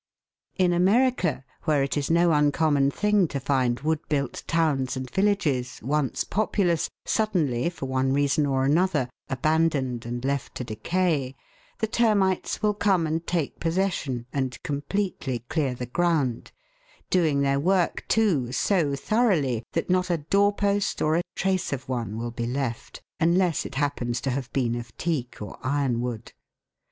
In 0.55 0.73
America, 0.73 1.45
where 1.65 1.83
it 1.83 1.95
is 1.95 2.09
no 2.09 2.31
uncommon 2.31 2.89
thing 2.89 3.27
to 3.27 3.39
find 3.39 3.81
wood 3.81 3.99
built 4.09 4.43
towns 4.47 4.97
and 4.97 5.07
villages, 5.07 5.79
once 5.83 6.23
populous, 6.23 6.89
suddenly, 7.05 7.69
for 7.69 7.85
one 7.85 8.11
reason 8.11 8.47
or 8.47 8.63
another, 8.65 9.09
abandoned 9.29 10.07
and 10.07 10.25
left 10.25 10.55
to 10.55 10.63
decay, 10.63 11.35
the 11.77 11.85
termites 11.85 12.63
will 12.63 12.73
come 12.73 13.05
and 13.05 13.27
take 13.27 13.59
possession 13.59 14.25
and 14.33 14.57
completely 14.63 15.45
clear 15.49 15.75
the 15.75 15.85
ground, 15.85 16.51
doing 17.11 17.41
their 17.43 17.59
work, 17.59 18.03
too, 18.07 18.51
so 18.51 18.95
thoroughly 18.95 19.61
that 19.73 19.91
not 19.91 20.09
a 20.09 20.17
door 20.17 20.51
post 20.51 20.99
or 21.03 21.15
a 21.15 21.21
trace 21.35 21.71
of 21.71 21.87
one 21.87 22.17
will 22.17 22.31
be 22.31 22.47
left, 22.47 23.03
unless 23.19 23.67
it 23.67 23.75
happens 23.75 24.19
to 24.19 24.31
have 24.31 24.51
been 24.51 24.73
of 24.73 24.97
teak 24.97 25.39
or 25.39 25.59
iron 25.61 26.01
wood. 26.01 26.33